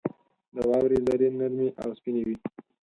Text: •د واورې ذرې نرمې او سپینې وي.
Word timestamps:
•د 0.53 0.55
واورې 0.69 0.97
ذرې 1.05 1.27
نرمې 1.39 1.69
او 1.83 1.89
سپینې 1.97 2.21
وي. 2.27 2.35